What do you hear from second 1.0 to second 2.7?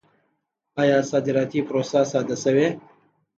صادراتي پروسه ساده شوې؟